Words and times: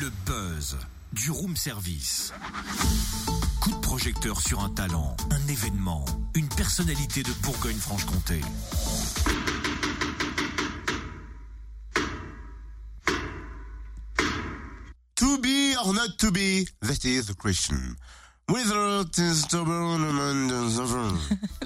Le 0.00 0.10
buzz 0.26 0.76
du 1.12 1.32
room 1.32 1.56
service. 1.56 2.32
Coup 3.60 3.72
de 3.72 3.80
projecteur 3.80 4.40
sur 4.40 4.62
un 4.62 4.68
talent, 4.68 5.16
un 5.30 5.48
événement, 5.48 6.04
une 6.34 6.48
personnalité 6.48 7.24
de 7.24 7.32
Bourgogne-Franche-Comté. 7.42 8.40
To 15.16 15.38
be 15.38 15.74
or 15.82 15.92
not 15.92 16.16
to 16.18 16.30
be, 16.30 16.68
that 16.82 17.04
is 17.04 17.26
the 17.26 17.34
question. 17.34 17.96
Whether 18.48 19.00
it 19.00 19.18
is 19.18 19.48
to 19.48 19.64
be 19.64 19.70
ever. 20.78 21.12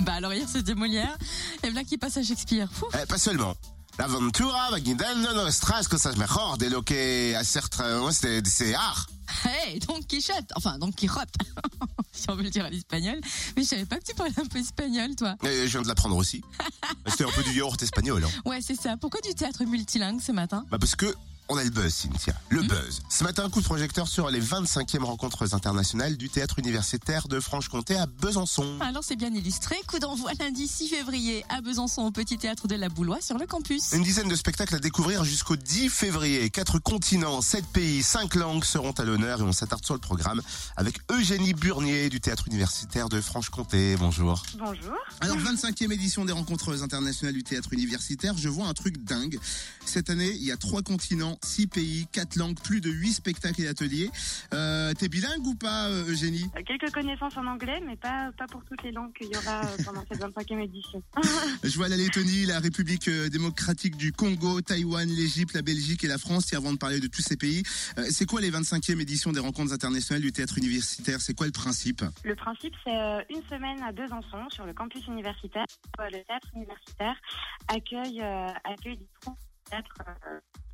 Bah 0.00 0.14
alors 0.14 0.34
hier 0.34 0.46
c'était 0.46 0.74
Molière, 0.74 1.16
et 1.62 1.70
là 1.70 1.82
qui 1.82 1.96
passe 1.96 2.18
à 2.18 2.22
Shakespeare. 2.22 2.68
Eh, 2.92 3.06
pas 3.06 3.18
seulement. 3.18 3.56
L'avventura 3.98 4.70
va 4.70 4.78
guidando 4.78 5.34
nostras 5.34 5.88
cosas 5.88 6.16
mejor 6.16 6.56
de 6.56 6.70
lo 6.70 6.84
que 6.84 7.34
de 7.34 8.40
desear. 8.40 9.06
Hey, 9.44 9.80
Don 9.80 10.00
Quichotte, 10.02 10.52
enfin 10.54 10.78
Don 10.78 10.92
Quichotte, 10.92 11.34
si 12.12 12.30
on 12.30 12.36
veut 12.36 12.44
le 12.44 12.50
dire 12.50 12.64
à 12.64 12.70
l'espagnol. 12.70 13.20
Mais 13.56 13.64
je 13.64 13.68
savais 13.68 13.86
pas 13.86 13.98
que 13.98 14.04
tu 14.04 14.14
parlais 14.14 14.38
un 14.38 14.46
peu 14.46 14.58
espagnol, 14.58 15.16
toi. 15.16 15.34
Et 15.42 15.66
je 15.66 15.72
viens 15.72 15.82
de 15.82 15.88
l'apprendre 15.88 16.14
aussi. 16.14 16.42
C'était 17.08 17.24
un 17.24 17.32
peu 17.32 17.42
du 17.42 17.52
yaourt 17.52 17.82
espagnol. 17.82 18.24
Hein. 18.24 18.30
Ouais, 18.44 18.60
c'est 18.62 18.80
ça. 18.80 18.96
Pourquoi 18.96 19.20
du 19.20 19.34
théâtre 19.34 19.64
multilingue 19.64 20.20
ce 20.20 20.30
matin? 20.30 20.64
Bah 20.70 20.78
parce 20.78 20.94
que 20.94 21.12
on 21.48 21.56
a 21.56 21.64
le 21.64 21.70
buzz, 21.70 21.92
Cynthia. 21.94 22.34
Le 22.50 22.62
buzz. 22.62 23.00
Ce 23.08 23.24
matin, 23.24 23.44
un 23.44 23.50
coup 23.50 23.60
de 23.60 23.64
projecteur 23.64 24.06
sur 24.06 24.28
les 24.30 24.40
25e 24.40 25.02
rencontres 25.02 25.54
internationales 25.54 26.16
du 26.16 26.28
théâtre 26.28 26.58
universitaire 26.58 27.26
de 27.28 27.40
Franche-Comté 27.40 27.96
à 27.96 28.06
Besançon. 28.06 28.76
Alors 28.80 29.02
c'est 29.02 29.16
bien 29.16 29.32
illustré. 29.32 29.76
Coup 29.86 29.98
d'envoi 29.98 30.32
lundi 30.38 30.68
6 30.68 30.88
février 30.88 31.44
à 31.48 31.60
Besançon 31.60 32.02
au 32.02 32.10
petit 32.10 32.36
théâtre 32.36 32.68
de 32.68 32.74
la 32.74 32.88
Boulois 32.88 33.20
sur 33.20 33.38
le 33.38 33.46
campus. 33.46 33.92
Une 33.92 34.02
dizaine 34.02 34.28
de 34.28 34.34
spectacles 34.34 34.74
à 34.74 34.78
découvrir 34.78 35.24
jusqu'au 35.24 35.56
10 35.56 35.88
février. 35.88 36.50
Quatre 36.50 36.78
continents, 36.78 37.40
sept 37.40 37.66
pays, 37.66 38.02
cinq 38.02 38.34
langues 38.34 38.64
seront 38.64 38.92
à 38.92 39.04
l'honneur 39.04 39.40
et 39.40 39.44
on 39.44 39.52
s'attarde 39.52 39.84
sur 39.84 39.94
le 39.94 40.00
programme 40.00 40.42
avec 40.76 40.98
Eugénie 41.10 41.54
Burnier 41.54 42.10
du 42.10 42.20
théâtre 42.20 42.46
universitaire 42.48 43.08
de 43.08 43.20
Franche-Comté. 43.20 43.96
Bonjour. 43.96 44.42
Bonjour. 44.58 44.96
Alors 45.20 45.38
25e 45.38 45.92
édition 45.92 46.24
des 46.24 46.32
rencontres 46.32 46.82
internationales 46.82 47.34
du 47.34 47.42
théâtre 47.42 47.72
universitaire, 47.72 48.36
je 48.36 48.48
vois 48.48 48.66
un 48.66 48.74
truc 48.74 49.02
dingue. 49.02 49.38
Cette 49.86 50.10
année, 50.10 50.30
il 50.30 50.44
y 50.44 50.52
a 50.52 50.56
trois 50.58 50.82
continents, 50.82 51.37
six 51.44 51.66
pays, 51.66 52.06
quatre 52.12 52.36
langues, 52.36 52.58
plus 52.62 52.80
de 52.80 52.90
huit 52.90 53.12
spectacles 53.12 53.62
et 53.62 53.68
ateliers. 53.68 54.10
Euh, 54.52 54.92
T'es 54.94 55.08
bilingue 55.08 55.46
ou 55.46 55.54
pas, 55.54 55.88
euh, 55.88 56.08
Eugénie 56.08 56.46
Euh, 56.56 56.62
Quelques 56.66 56.92
connaissances 56.92 57.36
en 57.36 57.46
anglais, 57.46 57.80
mais 57.86 57.96
pas, 57.96 58.30
pas 58.36 58.46
pour 58.46 58.64
toutes 58.64 58.82
les 58.82 58.92
langues 58.92 59.12
qu'il 59.14 59.28
y 59.28 59.36
aura 59.36 59.64
euh, 59.64 59.76
pendant 59.84 60.04
cette 60.10 60.20
25e 60.20 60.60
édition. 60.62 61.02
Je 61.64 61.76
vois 61.76 61.88
la 61.88 61.96
Lettonie, 61.96 62.46
la 62.46 62.60
République 62.60 63.08
démocratique 63.08 63.96
du 63.96 64.12
Congo, 64.12 64.60
Taïwan, 64.60 65.08
l'Égypte, 65.08 65.54
la 65.54 65.62
Belgique 65.62 66.04
et 66.04 66.08
la 66.08 66.18
France. 66.18 66.52
Et 66.52 66.56
avant 66.56 66.72
de 66.72 66.78
parler 66.78 67.00
de 67.00 67.06
tous 67.06 67.22
ces 67.22 67.36
pays, 67.36 67.62
c'est 68.10 68.26
quoi 68.26 68.40
les 68.40 68.50
25e 68.50 69.00
éditions 69.00 69.32
des 69.32 69.40
rencontres 69.40 69.72
internationales 69.72 70.22
du 70.22 70.32
théâtre 70.32 70.58
universitaire? 70.58 71.20
C'est 71.20 71.34
quoi 71.34 71.46
le 71.46 71.52
principe? 71.52 72.02
Le 72.24 72.34
principe, 72.34 72.74
c'est 72.84 73.26
une 73.30 73.42
semaine 73.48 73.82
à 73.82 73.92
Besançon, 73.92 74.48
sur 74.50 74.64
le 74.66 74.72
campus 74.72 75.06
universitaire. 75.06 75.66
Le 75.98 76.22
théâtre 76.24 76.48
universitaire 76.54 77.16
accueille, 77.68 78.20
accueille 78.64 78.96
des 78.98 79.08
troupes 79.20 79.38
de 79.38 79.70
théâtre 79.70 79.94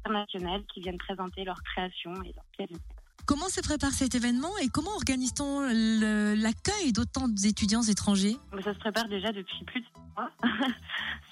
internationales 0.04 0.62
qui 0.72 0.80
viennent 0.80 0.98
présenter 0.98 1.44
leurs 1.44 1.62
créations 1.62 2.14
et 2.22 2.32
leurs 2.34 2.44
pièces. 2.56 2.78
Comment 3.26 3.48
se 3.48 3.62
prépare 3.62 3.92
cet 3.92 4.14
événement 4.14 4.50
et 4.62 4.68
comment 4.68 4.90
organise-t-on 4.96 5.60
l'accueil 6.36 6.92
d'autant 6.92 7.26
d'étudiants 7.26 7.82
étrangers? 7.82 8.36
Ça 8.62 8.74
se 8.74 8.78
prépare 8.78 9.08
déjà 9.08 9.32
depuis 9.32 9.64
plus 9.64 9.80
de 9.80 9.86
six 9.86 10.02
mois 10.14 10.30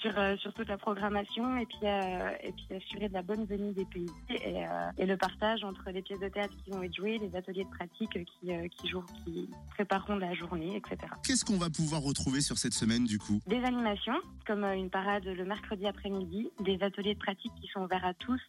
sur, 0.01 0.17
euh, 0.17 0.35
sur 0.37 0.51
toute 0.53 0.67
la 0.69 0.77
programmation 0.79 1.55
et 1.57 1.67
puis, 1.67 1.77
euh, 1.83 2.31
et 2.41 2.51
puis 2.51 2.67
assurer 2.75 3.09
de 3.09 3.13
la 3.13 3.21
bonne 3.21 3.45
venue 3.45 3.73
des 3.73 3.85
pays 3.85 4.09
et, 4.29 4.65
euh, 4.65 4.91
et 4.97 5.05
le 5.05 5.17
partage 5.17 5.63
entre 5.63 5.91
les 5.91 6.01
pièces 6.01 6.19
de 6.19 6.29
théâtre 6.29 6.55
qui 6.63 6.71
vont 6.71 6.81
être 6.81 6.95
jouées, 6.95 7.19
les 7.19 7.35
ateliers 7.35 7.63
de 7.63 7.69
pratique 7.69 8.25
qui, 8.25 8.51
euh, 8.51 8.67
qui, 8.69 8.87
jouent, 8.87 9.05
qui 9.23 9.47
prépareront 9.75 10.15
la 10.15 10.33
journée, 10.33 10.75
etc. 10.75 10.97
Qu'est-ce 11.23 11.45
qu'on 11.45 11.57
va 11.57 11.69
pouvoir 11.69 12.01
retrouver 12.01 12.41
sur 12.41 12.57
cette 12.57 12.73
semaine 12.73 13.05
du 13.05 13.19
coup? 13.19 13.39
Des 13.45 13.63
animations, 13.63 14.19
comme 14.45 14.63
euh, 14.63 14.73
une 14.75 14.89
parade 14.89 15.25
le 15.25 15.45
mercredi 15.45 15.85
après-midi, 15.87 16.49
des 16.61 16.77
ateliers 16.81 17.13
de 17.15 17.19
pratique 17.19 17.51
qui 17.61 17.67
sont 17.67 17.81
ouverts 17.81 18.05
à 18.05 18.13
tous 18.13 18.41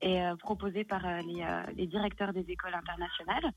et 0.00 0.22
euh, 0.22 0.36
proposés 0.36 0.84
par 0.84 1.04
euh, 1.06 1.18
les, 1.26 1.42
euh, 1.42 1.62
les 1.76 1.86
directeurs 1.86 2.32
des 2.32 2.44
écoles 2.48 2.74
internationales, 2.74 3.52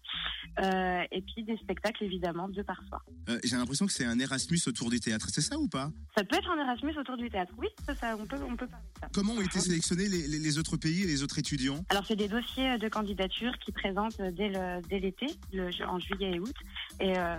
Euh, 0.60 1.04
et 1.12 1.22
puis 1.22 1.44
des 1.44 1.58
spectacles 1.58 2.04
évidemment 2.06 2.48
deux 2.48 2.64
par 2.64 2.82
soir. 2.88 3.02
Euh, 3.30 3.40
J'ai 3.44 3.58
l'impression 3.58 3.86
que 3.86 3.92
c'est 3.92 4.06
un 4.06 4.18
Erasmus 4.20 4.60
autour 4.68 4.90
du 4.90 5.00
théâtre, 5.00 5.28
c'est 5.30 5.42
ça 5.42 5.58
ou 5.58 5.68
pas? 5.68 5.90
Ça 6.18 6.24
peut 6.24 6.38
être 6.38 6.50
un 6.50 6.58
Erasmus 6.60 6.98
autour 6.98 7.18
du 7.18 7.30
théâtre, 7.30 7.52
oui, 7.58 7.68
ça, 7.86 7.94
ça, 7.96 8.16
on, 8.18 8.26
peut, 8.26 8.38
on 8.48 8.56
peut 8.56 8.68
parler 8.68 8.86
de 8.96 9.00
ça. 9.02 9.10
Comment 9.14 9.34
ont 9.34 9.42
été 9.42 9.60
sélectionnés 9.60 10.08
les, 10.08 10.28
les- 10.28 10.40
les 10.40 10.58
autres 10.58 10.78
pays 10.78 11.04
et 11.04 11.08
les 11.08 11.24
autres 11.24 11.40
étudiants? 11.40 11.84
Alors 11.90 12.06
c'est 12.06 12.16
des 12.16 12.28
dossiers 12.30 12.78
de 12.78 12.88
candidature 12.88 13.54
qui 13.60 13.72
présentent 13.72 14.22
dès 14.22 14.50
le 14.50 14.82
dès 14.88 15.00
l'été, 15.00 15.28
le- 15.52 15.70
en 15.86 16.00
juillet 16.00 16.32
et 16.36 16.40
août, 16.40 16.56
et, 17.02 17.14
euh, 17.18 17.38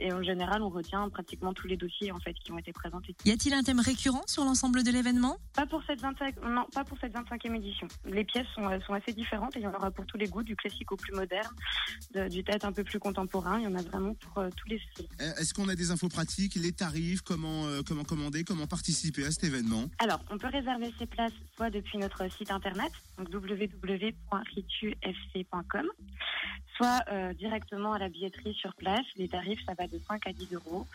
et 0.00 0.12
en 0.12 0.22
général 0.22 0.62
on 0.62 0.68
retient 0.70 1.08
pratiquement 1.10 1.52
tous 1.54 1.68
les 1.68 1.76
dossiers 1.76 2.10
en 2.12 2.18
fait 2.18 2.34
qui 2.34 2.50
ont 2.50 2.58
été 2.58 2.72
présentés. 2.72 3.14
Y 3.24 3.30
a-t-il 3.30 3.54
un 3.54 3.62
thème 3.62 3.80
récurrent 3.88 4.22
sur 4.26 4.44
l'ensemble 4.44 4.82
de 4.82 4.90
l'événement? 4.90 5.36
Pas 5.54 5.66
pour 5.66 5.82
cette 5.86 6.00
25 6.00 6.42
non 6.44 6.66
pas 6.74 6.84
pour 6.84 6.98
cette 7.00 7.14
25e 7.14 7.54
édition. 7.56 7.88
Les 8.04 8.24
pièces 8.24 8.46
sont, 8.54 8.62
sont 8.86 8.92
assez 8.92 9.12
différentes 9.12 9.56
et 9.56 9.60
il 9.60 9.62
y 9.62 9.66
en 9.66 9.74
aura 9.74 9.90
pour 9.90 10.04
tous 10.06 10.16
les 10.18 10.26
goûts, 10.26 10.42
du 10.42 10.56
classique 10.56 10.90
au 10.92 10.96
plus 10.96 11.12
moderne, 11.14 11.48
de- 12.14 12.28
du 12.28 12.44
théâtre 12.44 12.66
un 12.66 12.72
peu 12.72 12.84
plus 12.84 12.98
contemporain. 12.98 13.58
Il 13.58 13.64
y 13.64 13.66
en 13.66 13.74
a 13.74 13.82
vraiment 13.82 14.14
pour 14.14 14.38
euh, 14.38 14.50
tous 14.56 14.68
les 14.68 14.80
styles. 14.92 15.08
Euh, 15.20 15.32
Est-ce 15.38 15.54
qu'on 15.54 15.68
a 15.68 15.74
des 15.74 15.90
infos 15.90 16.08
pratiques, 16.08 16.54
les 16.56 16.72
tarifs, 16.72 17.22
comment, 17.22 17.66
euh, 17.66 17.80
comment 17.86 18.04
commander, 18.04 18.44
comment 18.44 18.66
participer 18.66 19.24
à 19.24 19.30
cet 19.30 19.44
événement? 19.44 19.84
Alors, 19.98 20.20
on 20.30 20.38
peut 20.38 20.48
réserver 20.48 20.92
ses 20.98 21.06
places 21.06 21.32
soit 21.56 21.70
depuis 21.70 21.98
notre 21.98 22.30
site 22.30 22.50
internet, 22.50 22.90
donc 23.16 23.28
www.ritufc.com, 23.32 25.86
soit 26.78 27.02
euh, 27.10 27.34
directement 27.34 27.92
à 27.92 27.98
la 27.98 28.08
billetterie 28.08 28.54
sur 28.54 28.72
place. 28.74 29.04
Les 29.16 29.28
tarifs, 29.28 29.58
ça 29.66 29.74
va 29.76 29.88
de 29.88 30.00
5 30.08 30.26
à 30.26 30.32
10 30.32 30.54
euros. 30.54 30.86